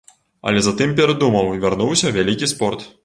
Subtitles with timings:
[0.51, 2.89] Але затым перадумаў і вярнуўся ў вялікі спорт.